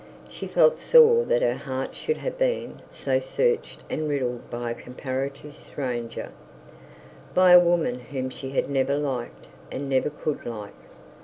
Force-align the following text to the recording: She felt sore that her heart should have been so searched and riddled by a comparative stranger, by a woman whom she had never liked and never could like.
She 0.29 0.47
felt 0.47 0.79
sore 0.79 1.25
that 1.25 1.43
her 1.43 1.53
heart 1.53 1.95
should 1.95 2.17
have 2.17 2.35
been 2.39 2.81
so 2.91 3.19
searched 3.19 3.83
and 3.87 4.09
riddled 4.09 4.49
by 4.49 4.71
a 4.71 4.73
comparative 4.73 5.53
stranger, 5.55 6.31
by 7.35 7.51
a 7.51 7.59
woman 7.59 7.99
whom 8.09 8.31
she 8.31 8.49
had 8.49 8.67
never 8.67 8.97
liked 8.97 9.45
and 9.71 9.87
never 9.87 10.09
could 10.09 10.43
like. 10.43 10.73